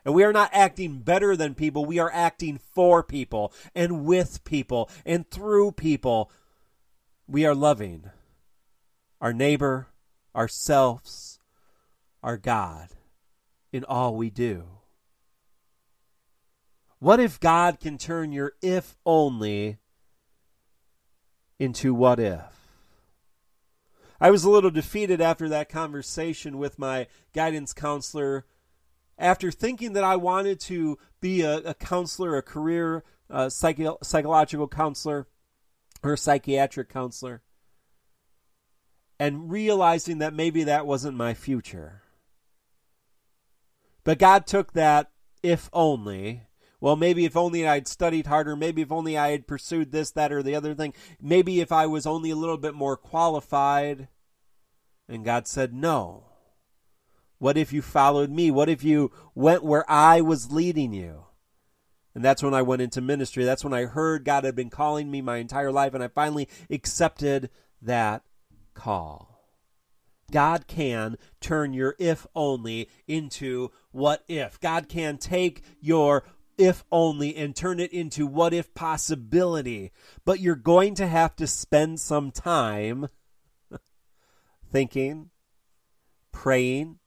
And 0.04 0.14
we 0.14 0.24
are 0.24 0.32
not 0.32 0.50
acting 0.52 1.00
better 1.00 1.36
than 1.36 1.54
people. 1.54 1.84
We 1.84 1.98
are 1.98 2.10
acting 2.12 2.58
for 2.58 3.02
people 3.02 3.52
and 3.74 4.04
with 4.04 4.44
people 4.44 4.90
and 5.04 5.30
through 5.30 5.72
people. 5.72 6.30
We 7.26 7.44
are 7.44 7.54
loving 7.54 8.10
our 9.20 9.32
neighbor, 9.32 9.88
ourselves, 10.34 11.38
our 12.22 12.36
God 12.36 12.88
in 13.72 13.84
all 13.84 14.16
we 14.16 14.30
do. 14.30 14.64
What 16.98 17.20
if 17.20 17.40
God 17.40 17.80
can 17.80 17.96
turn 17.96 18.32
your 18.32 18.52
if 18.60 18.96
only 19.06 19.78
into 21.58 21.94
what 21.94 22.18
if? 22.20 22.59
I 24.20 24.30
was 24.30 24.44
a 24.44 24.50
little 24.50 24.70
defeated 24.70 25.20
after 25.20 25.48
that 25.48 25.68
conversation 25.68 26.58
with 26.58 26.78
my 26.78 27.06
guidance 27.32 27.72
counselor. 27.72 28.44
After 29.18 29.50
thinking 29.50 29.94
that 29.94 30.04
I 30.04 30.16
wanted 30.16 30.60
to 30.60 30.98
be 31.20 31.42
a, 31.42 31.58
a 31.58 31.74
counselor, 31.74 32.36
a 32.36 32.42
career 32.42 33.04
uh, 33.30 33.48
psycho- 33.48 33.98
psychological 34.02 34.68
counselor, 34.68 35.26
or 36.02 36.16
psychiatric 36.16 36.88
counselor, 36.88 37.42
and 39.18 39.50
realizing 39.50 40.18
that 40.18 40.34
maybe 40.34 40.64
that 40.64 40.86
wasn't 40.86 41.16
my 41.16 41.34
future. 41.34 42.02
But 44.04 44.18
God 44.18 44.46
took 44.46 44.72
that 44.72 45.10
if 45.42 45.68
only. 45.72 46.46
Well, 46.80 46.96
maybe 46.96 47.24
if 47.24 47.36
only 47.36 47.68
I'd 47.68 47.86
studied 47.86 48.26
harder, 48.26 48.56
maybe 48.56 48.82
if 48.82 48.90
only 48.90 49.18
I 49.18 49.30
had 49.30 49.46
pursued 49.46 49.92
this, 49.92 50.10
that, 50.12 50.32
or 50.32 50.42
the 50.42 50.54
other 50.54 50.74
thing, 50.74 50.94
maybe 51.20 51.60
if 51.60 51.70
I 51.70 51.86
was 51.86 52.06
only 52.06 52.30
a 52.30 52.36
little 52.36 52.56
bit 52.56 52.74
more 52.74 52.96
qualified. 52.96 54.08
And 55.08 55.24
God 55.24 55.46
said, 55.46 55.74
No. 55.74 56.24
What 57.38 57.56
if 57.56 57.72
you 57.72 57.80
followed 57.80 58.30
me? 58.30 58.50
What 58.50 58.68
if 58.68 58.84
you 58.84 59.12
went 59.34 59.64
where 59.64 59.90
I 59.90 60.20
was 60.20 60.52
leading 60.52 60.92
you? 60.92 61.24
And 62.14 62.24
that's 62.24 62.42
when 62.42 62.52
I 62.52 62.62
went 62.62 62.82
into 62.82 63.00
ministry. 63.00 63.44
That's 63.44 63.64
when 63.64 63.72
I 63.72 63.84
heard 63.86 64.24
God 64.24 64.44
had 64.44 64.56
been 64.56 64.68
calling 64.68 65.10
me 65.10 65.22
my 65.22 65.38
entire 65.38 65.72
life, 65.72 65.94
and 65.94 66.02
I 66.02 66.08
finally 66.08 66.48
accepted 66.68 67.48
that 67.80 68.24
call. 68.74 69.30
God 70.30 70.66
can 70.66 71.16
turn 71.40 71.72
your 71.72 71.96
if 71.98 72.26
only 72.34 72.88
into 73.06 73.70
what 73.90 74.24
if. 74.28 74.60
God 74.60 74.88
can 74.88 75.18
take 75.18 75.62
your 75.80 76.24
if 76.60 76.84
only 76.92 77.34
and 77.34 77.56
turn 77.56 77.80
it 77.80 77.92
into 77.92 78.26
what 78.26 78.52
if 78.52 78.74
possibility. 78.74 79.92
But 80.24 80.40
you're 80.40 80.54
going 80.54 80.94
to 80.96 81.06
have 81.06 81.34
to 81.36 81.46
spend 81.46 81.98
some 81.98 82.30
time 82.30 83.08
thinking, 84.70 85.30
praying. 86.32 86.98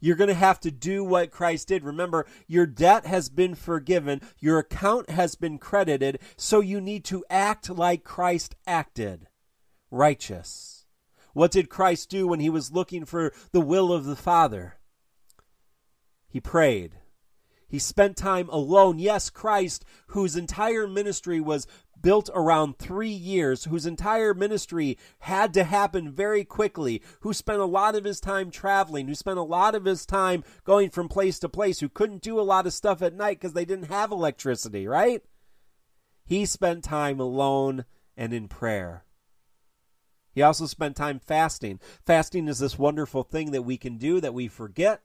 You're 0.00 0.16
going 0.16 0.28
to 0.28 0.34
have 0.34 0.60
to 0.60 0.70
do 0.70 1.02
what 1.02 1.32
Christ 1.32 1.68
did. 1.68 1.82
Remember, 1.82 2.26
your 2.46 2.66
debt 2.66 3.06
has 3.06 3.28
been 3.28 3.54
forgiven, 3.54 4.20
your 4.38 4.58
account 4.58 5.10
has 5.10 5.34
been 5.34 5.58
credited, 5.58 6.20
so 6.36 6.60
you 6.60 6.80
need 6.80 7.04
to 7.06 7.24
act 7.28 7.68
like 7.70 8.04
Christ 8.04 8.54
acted 8.66 9.26
righteous. 9.90 10.86
What 11.32 11.50
did 11.50 11.68
Christ 11.68 12.10
do 12.10 12.28
when 12.28 12.40
he 12.40 12.50
was 12.50 12.70
looking 12.70 13.04
for 13.04 13.32
the 13.50 13.60
will 13.60 13.92
of 13.92 14.04
the 14.04 14.16
Father? 14.16 14.76
He 16.28 16.40
prayed. 16.40 16.96
He 17.74 17.80
spent 17.80 18.16
time 18.16 18.48
alone. 18.50 19.00
Yes, 19.00 19.30
Christ, 19.30 19.84
whose 20.06 20.36
entire 20.36 20.86
ministry 20.86 21.40
was 21.40 21.66
built 22.00 22.30
around 22.32 22.78
three 22.78 23.08
years, 23.08 23.64
whose 23.64 23.84
entire 23.84 24.32
ministry 24.32 24.96
had 25.18 25.52
to 25.54 25.64
happen 25.64 26.12
very 26.12 26.44
quickly, 26.44 27.02
who 27.22 27.32
spent 27.32 27.58
a 27.58 27.64
lot 27.64 27.96
of 27.96 28.04
his 28.04 28.20
time 28.20 28.52
traveling, 28.52 29.08
who 29.08 29.14
spent 29.16 29.40
a 29.40 29.42
lot 29.42 29.74
of 29.74 29.86
his 29.86 30.06
time 30.06 30.44
going 30.62 30.88
from 30.88 31.08
place 31.08 31.40
to 31.40 31.48
place, 31.48 31.80
who 31.80 31.88
couldn't 31.88 32.22
do 32.22 32.38
a 32.38 32.42
lot 32.42 32.68
of 32.68 32.72
stuff 32.72 33.02
at 33.02 33.16
night 33.16 33.40
because 33.40 33.54
they 33.54 33.64
didn't 33.64 33.90
have 33.90 34.12
electricity, 34.12 34.86
right? 34.86 35.24
He 36.24 36.46
spent 36.46 36.84
time 36.84 37.18
alone 37.18 37.86
and 38.16 38.32
in 38.32 38.46
prayer. 38.46 39.04
He 40.30 40.42
also 40.42 40.66
spent 40.66 40.94
time 40.94 41.18
fasting. 41.18 41.80
Fasting 42.06 42.46
is 42.46 42.60
this 42.60 42.78
wonderful 42.78 43.24
thing 43.24 43.50
that 43.50 43.62
we 43.62 43.76
can 43.76 43.98
do 43.98 44.20
that 44.20 44.32
we 44.32 44.46
forget 44.46 45.02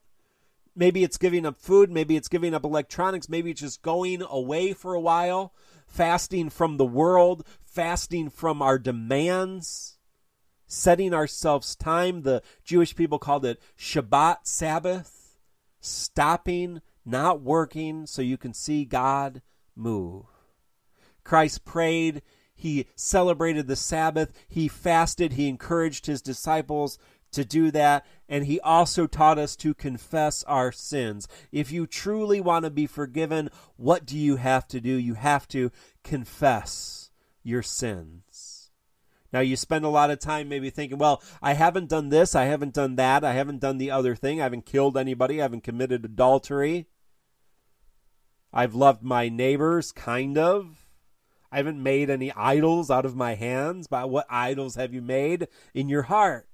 Maybe 0.80 1.04
it's 1.04 1.18
giving 1.18 1.44
up 1.44 1.58
food, 1.58 1.90
maybe 1.90 2.16
it's 2.16 2.28
giving 2.28 2.54
up 2.54 2.64
electronics, 2.64 3.28
maybe 3.28 3.50
it's 3.50 3.60
just 3.60 3.82
going 3.82 4.22
away 4.22 4.72
for 4.72 4.94
a 4.94 5.00
while, 5.00 5.52
fasting 5.86 6.48
from 6.48 6.78
the 6.78 6.86
world, 6.86 7.46
fasting 7.60 8.30
from 8.30 8.62
our 8.62 8.78
demands, 8.78 9.98
setting 10.66 11.12
ourselves 11.12 11.76
time. 11.76 12.22
The 12.22 12.42
Jewish 12.64 12.96
people 12.96 13.18
called 13.18 13.44
it 13.44 13.60
Shabbat 13.78 14.38
Sabbath, 14.44 15.36
stopping, 15.82 16.80
not 17.04 17.42
working 17.42 18.06
so 18.06 18.22
you 18.22 18.38
can 18.38 18.54
see 18.54 18.86
God 18.86 19.42
move. 19.76 20.24
Christ 21.24 21.66
prayed, 21.66 22.22
he 22.54 22.86
celebrated 22.96 23.66
the 23.66 23.76
Sabbath, 23.76 24.32
he 24.48 24.66
fasted, 24.66 25.34
he 25.34 25.46
encouraged 25.46 26.06
his 26.06 26.22
disciples 26.22 26.98
to 27.32 27.44
do 27.44 27.70
that. 27.70 28.06
And 28.28 28.46
he 28.46 28.60
also 28.60 29.06
taught 29.06 29.38
us 29.38 29.56
to 29.56 29.74
confess 29.74 30.42
our 30.44 30.72
sins. 30.72 31.28
If 31.52 31.72
you 31.72 31.86
truly 31.86 32.40
want 32.40 32.64
to 32.64 32.70
be 32.70 32.86
forgiven, 32.86 33.50
what 33.76 34.06
do 34.06 34.16
you 34.16 34.36
have 34.36 34.68
to 34.68 34.80
do? 34.80 34.90
You 34.90 35.14
have 35.14 35.48
to 35.48 35.70
confess 36.04 37.10
your 37.42 37.62
sins. 37.62 38.70
Now, 39.32 39.40
you 39.40 39.56
spend 39.56 39.84
a 39.84 39.88
lot 39.88 40.10
of 40.10 40.18
time 40.18 40.48
maybe 40.48 40.70
thinking, 40.70 40.98
well, 40.98 41.22
I 41.40 41.52
haven't 41.52 41.88
done 41.88 42.08
this, 42.08 42.34
I 42.34 42.46
haven't 42.46 42.74
done 42.74 42.96
that, 42.96 43.22
I 43.22 43.32
haven't 43.32 43.60
done 43.60 43.78
the 43.78 43.90
other 43.90 44.16
thing, 44.16 44.40
I 44.40 44.44
haven't 44.44 44.66
killed 44.66 44.96
anybody, 44.96 45.40
I 45.40 45.44
haven't 45.44 45.62
committed 45.62 46.04
adultery. 46.04 46.88
I've 48.52 48.74
loved 48.74 49.04
my 49.04 49.28
neighbors, 49.28 49.92
kind 49.92 50.36
of. 50.36 50.86
I 51.52 51.56
haven't 51.56 51.82
made 51.82 52.10
any 52.10 52.32
idols 52.32 52.90
out 52.90 53.04
of 53.04 53.16
my 53.16 53.34
hands. 53.34 53.86
But 53.86 54.10
what 54.10 54.26
idols 54.28 54.74
have 54.74 54.92
you 54.92 55.02
made 55.02 55.48
in 55.74 55.88
your 55.88 56.02
heart? 56.02 56.48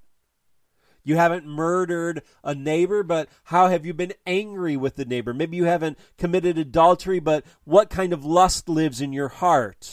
You 1.07 1.15
haven't 1.15 1.47
murdered 1.47 2.25
a 2.43 2.53
neighbor, 2.53 3.05
but 3.05 3.29
how 3.45 3.69
have 3.69 3.87
you 3.87 3.95
been 3.95 4.15
angry 4.27 4.77
with 4.77 4.97
the 4.97 5.05
neighbor? 5.05 5.33
Maybe 5.33 5.57
you 5.57 5.63
haven't 5.63 6.01
committed 6.19 6.59
adultery, 6.59 7.21
but 7.21 7.45
what 7.63 7.91
kind 7.91 8.13
of 8.13 8.25
lust 8.25 8.69
lives 8.69 9.01
in 9.01 9.13
your 9.13 9.29
heart 9.29 9.89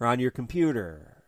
or 0.00 0.06
on 0.06 0.18
your 0.18 0.30
computer? 0.30 1.22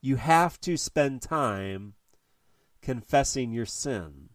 You 0.00 0.14
have 0.14 0.60
to 0.60 0.76
spend 0.76 1.22
time 1.22 1.94
confessing 2.82 3.50
your 3.50 3.66
sin. 3.66 4.28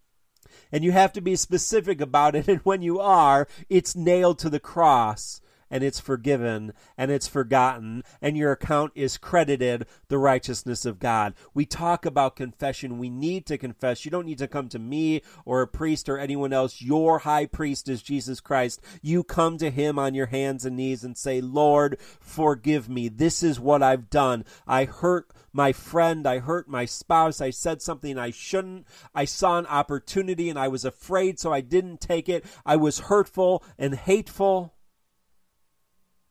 And 0.74 0.84
you 0.84 0.92
have 0.92 1.14
to 1.14 1.22
be 1.22 1.38
specific 1.38 2.02
about 2.02 2.36
it. 2.36 2.48
And 2.50 2.60
when 2.66 2.82
you 2.82 3.00
are, 3.00 3.48
it's 3.70 3.96
nailed 3.96 4.40
to 4.40 4.50
the 4.50 4.60
cross 4.60 5.40
and 5.70 5.84
it's 5.84 6.00
forgiven 6.00 6.74
and 6.98 7.12
it's 7.12 7.28
forgotten 7.28 8.04
and 8.22 8.38
your 8.38 8.52
account 8.52 8.92
is 8.96 9.18
credited 9.18 9.86
the 10.08 10.18
righteousness 10.18 10.86
of 10.86 11.00
God. 11.00 11.34
We 11.54 11.66
talk 11.66 12.06
about 12.06 12.36
confession. 12.36 12.98
We 12.98 13.10
need 13.10 13.46
to 13.48 13.58
confess. 13.58 14.06
You 14.06 14.12
don't 14.12 14.26
need 14.26 14.38
to 14.40 14.48
come 14.48 14.70
to 14.70 14.80
me 14.80 15.22
or 15.46 15.62
a 15.62 15.68
priest 15.68 16.10
or 16.10 16.18
anyone 16.18 16.54
else. 16.54 16.82
Your 16.82 17.20
high 17.20 17.46
priest 17.46 17.90
is 17.90 18.02
Jesus 18.02 18.40
Christ. 18.40 18.82
You 19.02 19.24
come 19.24 19.58
to 19.58 19.70
him 19.70 20.00
on 20.00 20.14
your 20.14 20.28
hands 20.28 20.66
and 20.66 20.78
knees 20.78 21.04
and 21.04 21.18
say, 21.18 21.42
Lord, 21.42 21.98
forgive 22.20 22.90
me. 22.90 23.10
This 23.10 23.44
is 23.44 23.60
what 23.60 23.84
I've 23.84 24.10
done. 24.10 24.46
I 24.68 24.86
hurt 24.86 25.32
my 25.58 25.74
friend. 25.74 26.28
I 26.28 26.40
hurt 26.40 26.70
my 26.70 26.86
spouse. 26.86 27.42
I 27.42 27.50
said 27.50 27.82
something 27.82 28.18
I 28.18 28.32
shouldn't. 28.32 28.86
I 29.14 29.26
saw 29.26 29.58
an 29.58 29.66
opportunity 29.66 30.50
and 30.50 30.60
I 30.60 30.68
was 30.68 30.86
afraid, 30.86 31.40
so 31.40 31.52
I 31.52 31.62
didn't 31.62 32.00
take 32.00 32.30
it. 32.30 32.46
I 32.66 32.76
was 32.76 33.00
hurtful 33.00 33.64
and 33.78 33.96
hateful. 33.96 34.77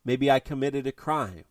Maybe 0.07 0.31
I 0.31 0.39
committed 0.39 0.87
a 0.87 0.93
crime. 0.93 1.45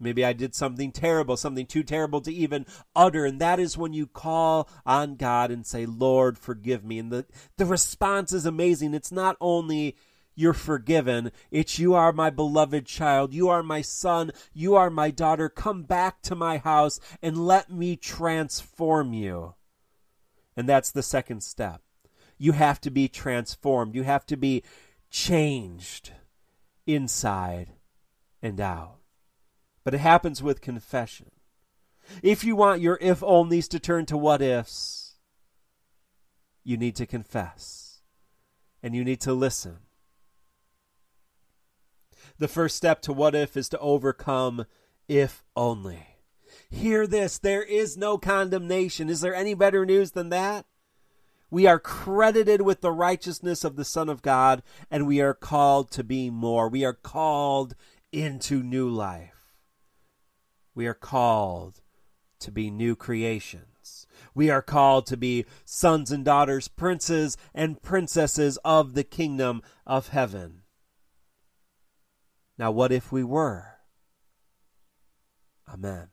Maybe 0.00 0.24
I 0.24 0.32
did 0.32 0.54
something 0.54 0.92
terrible, 0.92 1.36
something 1.36 1.66
too 1.66 1.82
terrible 1.82 2.22
to 2.22 2.32
even 2.32 2.64
utter. 2.94 3.26
And 3.26 3.38
that 3.38 3.60
is 3.60 3.76
when 3.76 3.92
you 3.92 4.06
call 4.06 4.68
on 4.86 5.16
God 5.16 5.50
and 5.50 5.66
say, 5.66 5.84
Lord, 5.84 6.38
forgive 6.38 6.84
me. 6.84 6.98
And 6.98 7.12
the, 7.12 7.26
the 7.58 7.66
response 7.66 8.32
is 8.32 8.46
amazing. 8.46 8.94
It's 8.94 9.12
not 9.12 9.36
only 9.42 9.96
you're 10.34 10.54
forgiven, 10.54 11.32
it's 11.50 11.78
you 11.78 11.92
are 11.94 12.12
my 12.12 12.30
beloved 12.30 12.86
child. 12.86 13.34
You 13.34 13.50
are 13.50 13.62
my 13.62 13.82
son. 13.82 14.32
You 14.54 14.74
are 14.74 14.90
my 14.90 15.10
daughter. 15.10 15.50
Come 15.50 15.82
back 15.82 16.22
to 16.22 16.34
my 16.34 16.56
house 16.56 16.98
and 17.22 17.46
let 17.46 17.70
me 17.70 17.96
transform 17.96 19.12
you. 19.12 19.54
And 20.56 20.66
that's 20.66 20.92
the 20.92 21.02
second 21.02 21.42
step. 21.42 21.82
You 22.38 22.52
have 22.52 22.80
to 22.82 22.90
be 22.90 23.08
transformed, 23.08 23.94
you 23.94 24.02
have 24.02 24.24
to 24.26 24.36
be 24.36 24.62
changed 25.10 26.12
inside 26.86 27.72
and 28.42 28.60
out. 28.60 28.98
But 29.84 29.94
it 29.94 30.00
happens 30.00 30.42
with 30.42 30.60
confession. 30.60 31.30
If 32.22 32.44
you 32.44 32.56
want 32.56 32.80
your 32.80 32.98
if 33.00 33.20
onlys 33.20 33.68
to 33.68 33.80
turn 33.80 34.06
to 34.06 34.16
what 34.16 34.42
ifs, 34.42 35.16
you 36.64 36.76
need 36.76 36.96
to 36.96 37.06
confess 37.06 38.00
and 38.82 38.94
you 38.94 39.04
need 39.04 39.20
to 39.22 39.32
listen. 39.32 39.78
The 42.38 42.48
first 42.48 42.76
step 42.76 43.00
to 43.02 43.12
what 43.12 43.34
if 43.34 43.56
is 43.56 43.68
to 43.70 43.78
overcome 43.78 44.66
if 45.08 45.44
only. 45.56 46.06
Hear 46.70 47.06
this 47.06 47.38
there 47.38 47.62
is 47.62 47.96
no 47.96 48.18
condemnation. 48.18 49.08
Is 49.08 49.20
there 49.20 49.34
any 49.34 49.54
better 49.54 49.86
news 49.86 50.12
than 50.12 50.28
that? 50.30 50.66
We 51.50 51.66
are 51.66 51.78
credited 51.78 52.62
with 52.62 52.80
the 52.80 52.90
righteousness 52.90 53.62
of 53.62 53.76
the 53.76 53.84
Son 53.84 54.08
of 54.08 54.22
God, 54.22 54.62
and 54.90 55.06
we 55.06 55.20
are 55.20 55.34
called 55.34 55.90
to 55.92 56.02
be 56.02 56.28
more. 56.28 56.68
We 56.68 56.84
are 56.84 56.92
called 56.92 57.74
into 58.12 58.62
new 58.62 58.88
life. 58.88 59.54
We 60.74 60.86
are 60.86 60.94
called 60.94 61.80
to 62.40 62.50
be 62.50 62.70
new 62.70 62.96
creations. 62.96 64.06
We 64.34 64.50
are 64.50 64.62
called 64.62 65.06
to 65.06 65.16
be 65.16 65.46
sons 65.64 66.10
and 66.10 66.24
daughters, 66.24 66.68
princes 66.68 67.36
and 67.54 67.80
princesses 67.80 68.58
of 68.64 68.94
the 68.94 69.04
kingdom 69.04 69.62
of 69.86 70.08
heaven. 70.08 70.62
Now, 72.58 72.70
what 72.70 72.92
if 72.92 73.12
we 73.12 73.22
were? 73.22 73.76
Amen. 75.72 76.08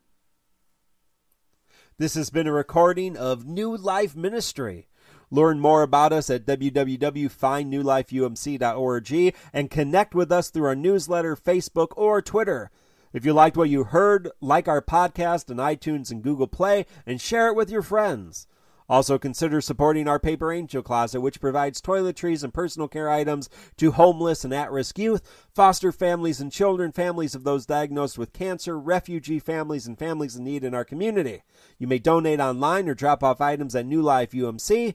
This 1.98 2.16
has 2.16 2.30
been 2.30 2.48
a 2.48 2.54
recording 2.54 3.18
of 3.18 3.46
New 3.46 3.76
Life 3.76 4.16
Ministry. 4.16 4.88
Learn 5.34 5.60
more 5.60 5.82
about 5.82 6.14
us 6.14 6.30
at 6.30 6.46
www.findnewlifeumc.org 6.46 9.36
and 9.52 9.72
connect 9.72 10.14
with 10.14 10.32
us 10.32 10.52
through 10.52 10.66
our 10.66 10.76
newsletter, 10.76 11.36
Facebook, 11.36 11.88
or 11.96 12.22
Twitter. 12.22 12.70
If 13.14 13.26
you 13.26 13.34
liked 13.34 13.58
what 13.58 13.72
you 13.72 13.86
heard, 13.86 14.30
like 14.42 14.68
our 14.68 14.80
podcast 14.80 15.50
on 15.50 15.58
iTunes 15.58 16.12
and 16.12 16.22
Google 16.22 16.46
Play 16.46 16.86
and 17.08 17.20
share 17.20 17.48
it 17.48 17.56
with 17.56 17.72
your 17.72 17.82
friends. 17.82 18.46
Also, 18.88 19.18
consider 19.18 19.60
supporting 19.60 20.08
our 20.08 20.20
Paper 20.20 20.54
Angel 20.54 20.84
Closet, 20.84 21.20
which 21.20 21.42
provides 21.42 21.82
toiletries 21.82 22.44
and 22.44 22.54
personal 22.54 22.88
care 22.88 23.10
items 23.10 23.50
to 23.78 23.94
homeless 23.94 24.46
and 24.46 24.54
at 24.54 24.72
risk 24.72 25.00
youth, 25.00 25.48
foster 25.52 25.92
families 25.92 26.42
and 26.42 26.52
children, 26.52 26.92
families 26.92 27.34
of 27.34 27.44
those 27.44 27.66
diagnosed 27.66 28.20
with 28.20 28.34
cancer, 28.34 28.80
refugee 28.80 29.40
families, 29.40 29.88
and 29.88 29.98
families 29.98 30.36
in 30.36 30.44
need 30.44 30.64
in 30.64 30.76
our 30.76 30.86
community. 30.86 31.42
You 31.80 31.88
may 31.88 31.98
donate 31.98 32.40
online 32.40 32.88
or 32.88 32.94
drop 32.94 33.24
off 33.24 33.42
items 33.42 33.74
at 33.74 33.88
New 33.88 34.04
Life 34.04 34.34
UMC. 34.34 34.94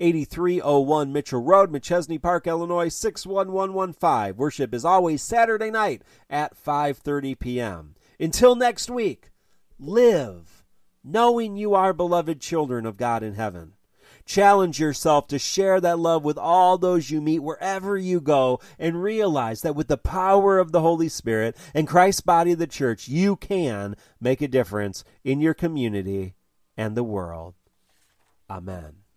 8301 0.00 1.12
Mitchell 1.12 1.42
Road, 1.42 1.70
Machesney 1.72 2.20
Park, 2.20 2.46
Illinois 2.46 2.88
61115. 2.88 4.36
Worship 4.36 4.74
is 4.74 4.84
always 4.84 5.22
Saturday 5.22 5.70
night 5.70 6.02
at 6.30 6.56
5:30 6.56 7.38
p.m. 7.38 7.94
Until 8.20 8.54
next 8.54 8.90
week, 8.90 9.30
live 9.78 10.64
knowing 11.04 11.56
you 11.56 11.74
are 11.74 11.92
beloved 11.92 12.40
children 12.40 12.86
of 12.86 12.96
God 12.96 13.22
in 13.22 13.34
heaven. 13.34 13.72
Challenge 14.24 14.78
yourself 14.78 15.26
to 15.28 15.38
share 15.38 15.80
that 15.80 15.98
love 15.98 16.22
with 16.22 16.36
all 16.36 16.76
those 16.76 17.10
you 17.10 17.22
meet 17.22 17.38
wherever 17.38 17.96
you 17.96 18.20
go 18.20 18.60
and 18.78 19.02
realize 19.02 19.62
that 19.62 19.74
with 19.74 19.88
the 19.88 19.96
power 19.96 20.58
of 20.58 20.70
the 20.70 20.82
Holy 20.82 21.08
Spirit 21.08 21.56
and 21.72 21.88
Christ's 21.88 22.20
body, 22.20 22.52
the 22.52 22.66
church, 22.66 23.08
you 23.08 23.36
can 23.36 23.96
make 24.20 24.42
a 24.42 24.48
difference 24.48 25.02
in 25.24 25.40
your 25.40 25.54
community 25.54 26.34
and 26.76 26.94
the 26.94 27.04
world. 27.04 27.54
Amen. 28.50 29.07